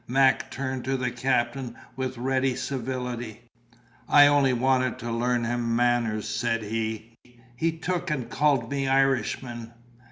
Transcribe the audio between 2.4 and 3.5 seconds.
civility.